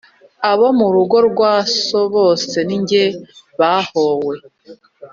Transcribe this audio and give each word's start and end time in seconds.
Abo 0.51 0.67
mu 0.77 0.87
rugo 0.95 1.17
rwa 1.29 1.53
so 1.83 2.01
bose 2.15 2.57
ni 2.67 2.77
jye 2.87 3.05
bahowe. 3.59 4.35